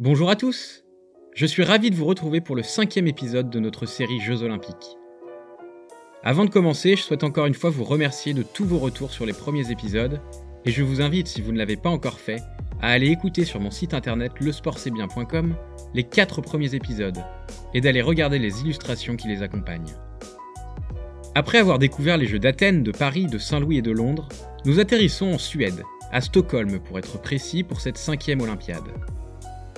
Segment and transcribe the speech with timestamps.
[0.00, 0.84] Bonjour à tous
[1.34, 4.96] Je suis ravi de vous retrouver pour le cinquième épisode de notre série Jeux Olympiques.
[6.22, 9.26] Avant de commencer, je souhaite encore une fois vous remercier de tous vos retours sur
[9.26, 10.20] les premiers épisodes,
[10.64, 12.40] et je vous invite, si vous ne l'avez pas encore fait,
[12.80, 15.56] à aller écouter sur mon site internet lesportcestbien.com
[15.94, 17.18] les quatre premiers épisodes,
[17.74, 19.96] et d'aller regarder les illustrations qui les accompagnent.
[21.34, 24.28] Après avoir découvert les Jeux d'Athènes, de Paris, de Saint-Louis et de Londres,
[24.64, 28.92] nous atterrissons en Suède, à Stockholm pour être précis pour cette cinquième Olympiade.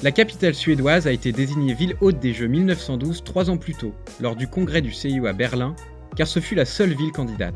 [0.02, 3.94] La capitale suédoise a été désignée ville haute des Jeux 1912 trois ans plus tôt,
[4.18, 5.76] lors du congrès du CIO à Berlin,
[6.16, 7.54] car ce fut la seule ville candidate.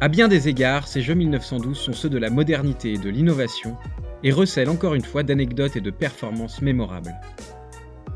[0.00, 3.76] À bien des égards, ces Jeux 1912 sont ceux de la modernité et de l'innovation,
[4.22, 7.14] et recèlent encore une fois d'anecdotes et de performances mémorables.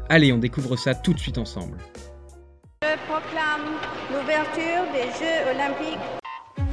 [0.08, 1.77] Allez, on découvre ça tout de suite ensemble.
[2.82, 3.68] Je proclame
[4.10, 5.98] l'ouverture des Jeux olympiques.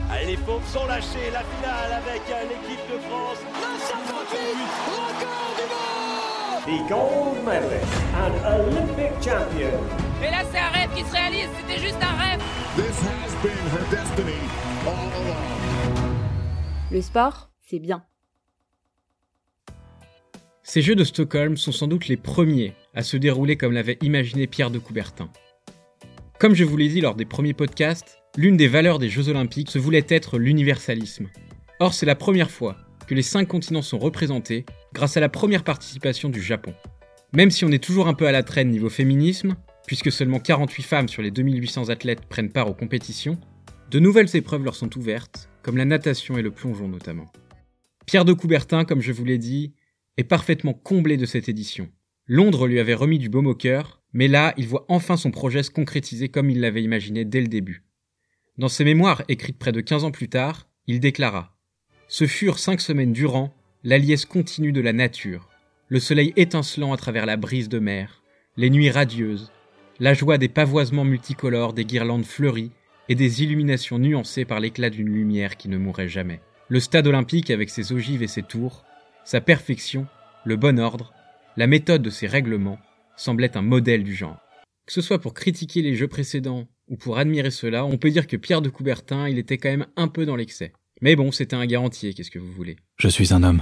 [0.10, 3.40] Allez, les pauvres sont lâchés, la finale avec l'équipe de France.
[6.66, 9.70] The gold medalist and Olympic champion.
[10.24, 12.42] Et là, c'est un rêve qui se réalise, c'était juste un rêve.
[12.76, 14.34] This has been her destiny
[14.84, 16.16] all along.
[16.92, 18.04] Le sport, c'est bien.
[20.64, 24.48] Ces Jeux de Stockholm sont sans doute les premiers à se dérouler comme l'avait imaginé
[24.48, 25.30] Pierre de Coubertin.
[26.40, 29.70] Comme je vous l'ai dit lors des premiers podcasts, l'une des valeurs des Jeux Olympiques
[29.70, 31.28] se voulait être l'universalisme.
[31.80, 32.76] Or, c'est la première fois
[33.08, 36.74] que les cinq continents sont représentés grâce à la première participation du Japon.
[37.34, 40.84] Même si on est toujours un peu à la traîne niveau féminisme, puisque seulement 48
[40.84, 43.38] femmes sur les 2800 athlètes prennent part aux compétitions,
[43.92, 47.26] de nouvelles épreuves leur sont ouvertes, comme la natation et le plongeon notamment.
[48.06, 49.74] Pierre de Coubertin, comme je vous l'ai dit,
[50.18, 51.90] est parfaitement comblé de cette édition.
[52.28, 55.62] Londres lui avait remis du baume au cœur, mais là, il voit enfin son projet
[55.62, 57.84] se concrétiser comme il l'avait imaginé dès le début.
[58.58, 61.55] Dans ses mémoires écrites près de 15 ans plus tard, il déclara
[62.08, 63.54] Ce furent cinq semaines durant
[63.84, 65.50] la liesse continue de la nature,
[65.90, 68.22] le soleil étincelant à travers la brise de mer,
[68.58, 69.52] les nuits radieuses,
[70.00, 72.72] la joie des pavoisements multicolores des guirlandes fleuries
[73.10, 76.42] et des illuminations nuancées par l'éclat d'une lumière qui ne mourrait jamais.
[76.68, 78.86] Le stade olympique avec ses ogives et ses tours,
[79.24, 80.08] sa perfection,
[80.46, 81.14] le bon ordre,
[81.58, 82.80] la méthode de ses règlements,
[83.16, 84.40] semblait un modèle du genre.
[84.86, 88.28] Que ce soit pour critiquer les jeux précédents ou pour admirer cela, on peut dire
[88.28, 90.74] que Pierre de Coubertin, il était quand même un peu dans l'excès.
[91.06, 92.78] Mais bon, c'était un garantier, qu'est-ce que vous voulez?
[92.98, 93.62] Je suis un homme.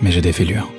[0.00, 0.70] Mais j'ai des fêlures.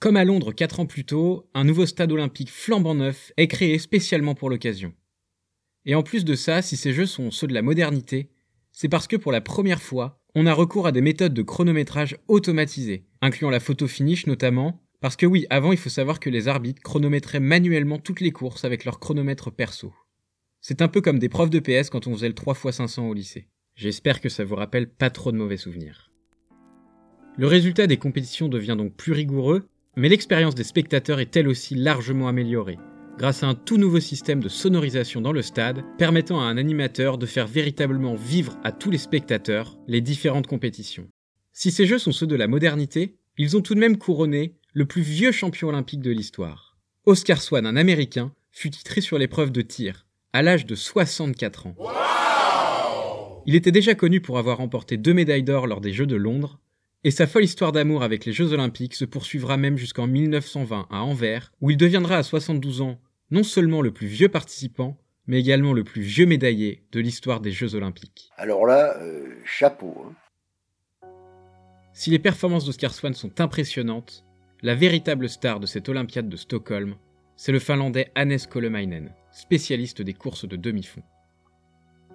[0.00, 3.78] Comme à Londres quatre ans plus tôt, un nouveau stade olympique flambant neuf est créé
[3.78, 4.94] spécialement pour l'occasion.
[5.84, 8.30] Et en plus de ça, si ces jeux sont ceux de la modernité,
[8.72, 12.16] c'est parce que pour la première fois, on a recours à des méthodes de chronométrage
[12.26, 16.48] automatisées, incluant la photo finish notamment, parce que oui, avant il faut savoir que les
[16.48, 19.92] arbitres chronométraient manuellement toutes les courses avec leur chronomètre perso.
[20.62, 23.50] C'est un peu comme des profs de PS quand on faisait le 3x500 au lycée.
[23.76, 26.10] J'espère que ça vous rappelle pas trop de mauvais souvenirs.
[27.36, 31.74] Le résultat des compétitions devient donc plus rigoureux, mais l'expérience des spectateurs est elle aussi
[31.74, 32.78] largement améliorée,
[33.18, 37.18] grâce à un tout nouveau système de sonorisation dans le stade, permettant à un animateur
[37.18, 41.08] de faire véritablement vivre à tous les spectateurs les différentes compétitions.
[41.52, 44.86] Si ces jeux sont ceux de la modernité, ils ont tout de même couronné le
[44.86, 46.78] plus vieux champion olympique de l'histoire.
[47.04, 51.76] Oscar Swan, un Américain, fut titré sur l'épreuve de tir, à l'âge de 64 ans.
[53.48, 56.58] Il était déjà connu pour avoir remporté deux médailles d'or lors des Jeux de Londres,
[57.04, 61.02] et sa folle histoire d'amour avec les Jeux Olympiques se poursuivra même jusqu'en 1920 à
[61.04, 62.98] Anvers, où il deviendra à 72 ans
[63.30, 64.98] non seulement le plus vieux participant,
[65.28, 68.30] mais également le plus vieux médaillé de l'histoire des Jeux Olympiques.
[68.36, 69.94] Alors là, euh, chapeau.
[70.04, 71.08] Hein.
[71.92, 74.24] Si les performances d'Oscar Swan sont impressionnantes,
[74.62, 76.96] la véritable star de cette Olympiade de Stockholm,
[77.36, 81.02] c'est le Finlandais Hannes Kolemainen, spécialiste des courses de demi-fond.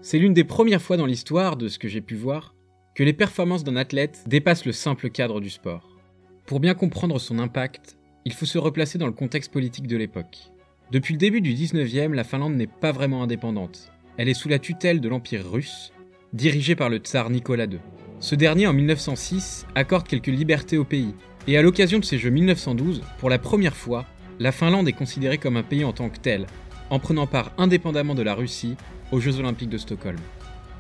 [0.04, 2.56] C'est l'une des premières fois dans l'histoire, de ce que j'ai pu voir,
[2.96, 6.00] que les performances d'un athlète dépassent le simple cadre du sport.
[6.48, 10.52] Pour bien comprendre son impact, il faut se replacer dans le contexte politique de l'époque.
[10.92, 13.92] Depuis le début du 19e, la Finlande n'est pas vraiment indépendante.
[14.18, 15.94] Elle est sous la tutelle de l'Empire russe,
[16.34, 17.80] dirigé par le tsar Nicolas II.
[18.20, 21.14] Ce dernier, en 1906, accorde quelques libertés au pays.
[21.48, 24.08] Et à l'occasion de ces Jeux 1912, pour la première fois,
[24.40, 26.48] la Finlande est considérée comme un pays en tant que tel,
[26.92, 28.76] en prenant part indépendamment de la Russie
[29.12, 30.20] aux Jeux Olympiques de Stockholm.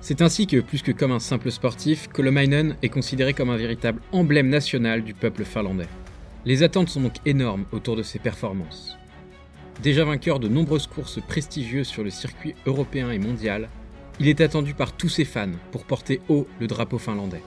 [0.01, 4.01] C'est ainsi que, plus que comme un simple sportif, Kolomainen est considéré comme un véritable
[4.11, 5.87] emblème national du peuple finlandais.
[6.45, 8.97] Les attentes sont donc énormes autour de ses performances.
[9.81, 13.69] Déjà vainqueur de nombreuses courses prestigieuses sur le circuit européen et mondial,
[14.19, 17.43] il est attendu par tous ses fans pour porter haut le drapeau finlandais.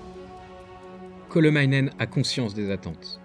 [1.29, 3.21] Kolomainen a conscience des attentes.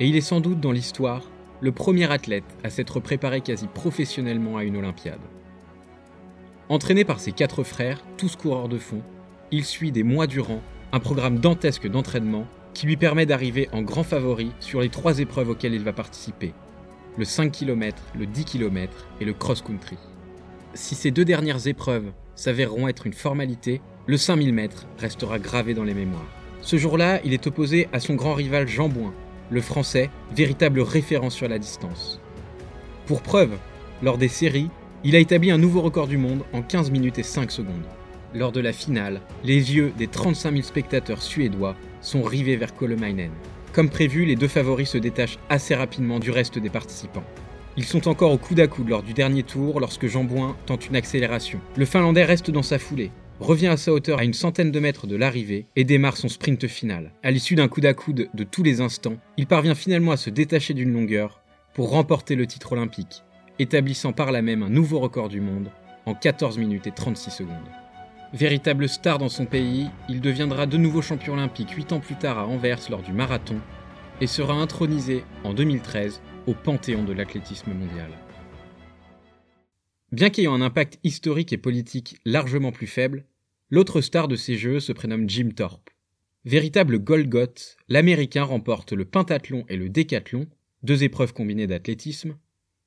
[0.00, 1.22] Et il est sans doute dans l'histoire
[1.60, 5.20] le premier athlète à s'être préparé quasi professionnellement à une Olympiade.
[6.68, 9.02] Entraîné par ses quatre frères, tous coureurs de fond,
[9.50, 10.60] il suit des mois durant
[10.92, 15.50] un programme dantesque d'entraînement qui lui permet d'arriver en grand favori sur les trois épreuves
[15.50, 16.52] auxquelles il va participer,
[17.16, 19.96] le 5 km, le 10 km et le cross-country.
[20.74, 25.84] Si ces deux dernières épreuves s'avéreront être une formalité, le 5000 mètres restera gravé dans
[25.84, 26.26] les mémoires.
[26.62, 29.14] Ce jour-là, il est opposé à son grand rival Jean Bouin,
[29.50, 32.20] le français, véritable référence sur la distance.
[33.06, 33.56] Pour preuve,
[34.02, 34.70] lors des séries,
[35.04, 37.84] il a établi un nouveau record du monde en 15 minutes et 5 secondes.
[38.34, 43.30] Lors de la finale, les yeux des 35 000 spectateurs suédois sont rivés vers Kolomainen.
[43.72, 47.24] Comme prévu, les deux favoris se détachent assez rapidement du reste des participants.
[47.76, 50.86] Ils sont encore au coude à coude lors du dernier tour lorsque Jean Bouin tente
[50.86, 51.60] une accélération.
[51.76, 55.06] Le Finlandais reste dans sa foulée, revient à sa hauteur à une centaine de mètres
[55.06, 57.12] de l'arrivée et démarre son sprint final.
[57.22, 60.30] À l'issue d'un coude à coude de tous les instants, il parvient finalement à se
[60.30, 61.42] détacher d'une longueur
[61.74, 63.24] pour remporter le titre olympique,
[63.58, 65.70] établissant par là même un nouveau record du monde
[66.06, 67.56] en 14 minutes et 36 secondes.
[68.32, 72.38] Véritable star dans son pays, il deviendra de nouveau champion olympique 8 ans plus tard
[72.38, 73.60] à Anvers lors du marathon
[74.20, 78.10] et sera intronisé en 2013 au panthéon de l'athlétisme mondial.
[80.14, 83.24] Bien qu'ayant un impact historique et politique largement plus faible,
[83.68, 85.90] l'autre star de ces Jeux se prénomme Jim Thorpe.
[86.44, 90.46] Véritable Golgoth, l'Américain remporte le pentathlon et le décathlon,
[90.84, 92.36] deux épreuves combinées d'athlétisme,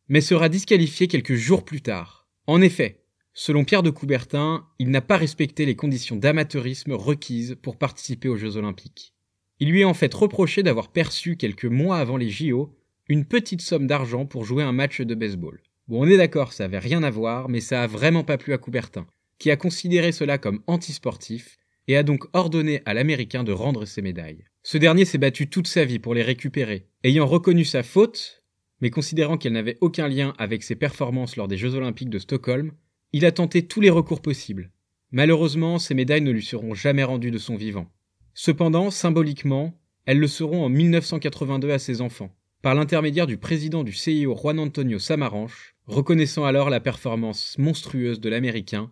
[0.07, 2.29] mais sera disqualifié quelques jours plus tard.
[2.45, 3.03] En effet,
[3.33, 8.37] selon Pierre de Coubertin, il n'a pas respecté les conditions d'amateurisme requises pour participer aux
[8.37, 9.13] Jeux olympiques.
[9.59, 12.73] Il lui est en fait reproché d'avoir perçu quelques mois avant les JO
[13.09, 15.59] une petite somme d'argent pour jouer un match de baseball.
[15.87, 18.53] Bon, on est d'accord, ça avait rien à voir, mais ça a vraiment pas plu
[18.53, 19.07] à Coubertin,
[19.39, 21.57] qui a considéré cela comme antisportif
[21.87, 24.43] et a donc ordonné à l'Américain de rendre ses médailles.
[24.63, 28.43] Ce dernier s'est battu toute sa vie pour les récupérer, ayant reconnu sa faute,
[28.81, 32.73] mais considérant qu'elle n'avait aucun lien avec ses performances lors des Jeux olympiques de Stockholm,
[33.13, 34.71] il a tenté tous les recours possibles.
[35.11, 37.89] Malheureusement, ces médailles ne lui seront jamais rendues de son vivant.
[38.33, 43.93] Cependant, symboliquement, elles le seront en 1982 à ses enfants, par l'intermédiaire du président du
[43.93, 48.91] CIO Juan Antonio Samaranch, reconnaissant alors la performance monstrueuse de l'Américain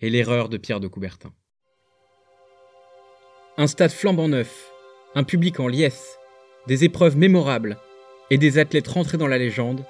[0.00, 1.32] et l'erreur de Pierre de Coubertin.
[3.56, 4.70] Un stade flambant neuf,
[5.14, 6.18] un public en liesse,
[6.66, 7.78] des épreuves mémorables
[8.30, 9.84] et des athlètes rentrés dans la légende,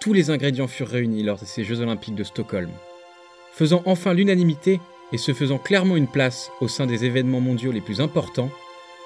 [0.00, 2.70] tous les ingrédients furent réunis lors de ces Jeux olympiques de Stockholm.
[3.52, 4.80] Faisant enfin l'unanimité
[5.12, 8.50] et se faisant clairement une place au sein des événements mondiaux les plus importants,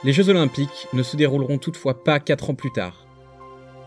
[0.05, 3.07] les Jeux olympiques ne se dérouleront toutefois pas quatre ans plus tard,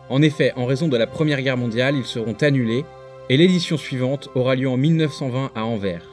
[0.09, 2.85] en effet, en raison de la Première Guerre mondiale, ils seront annulés
[3.29, 6.05] et l'édition suivante aura lieu en 1920 à Anvers.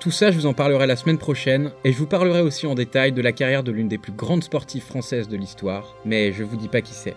[0.00, 2.74] Tout ça, je vous en parlerai la semaine prochaine et je vous parlerai aussi en
[2.74, 6.44] détail de la carrière de l'une des plus grandes sportives françaises de l'histoire, mais je
[6.44, 7.16] vous dis pas qui c'est.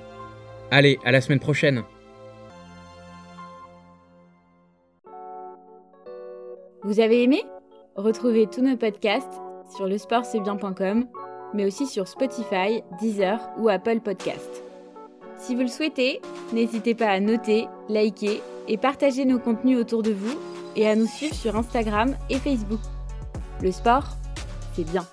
[0.71, 1.83] Allez, à la semaine prochaine
[6.83, 7.43] Vous avez aimé?
[7.95, 9.39] Retrouvez tous nos podcasts
[9.75, 11.05] sur lesportcestbien.com,
[11.53, 14.70] mais aussi sur Spotify, Deezer ou Apple Podcasts.
[15.41, 16.21] Si vous le souhaitez,
[16.53, 20.37] n'hésitez pas à noter, liker et partager nos contenus autour de vous
[20.75, 22.79] et à nous suivre sur Instagram et Facebook.
[23.61, 24.05] Le sport,
[24.75, 25.05] c'est bien.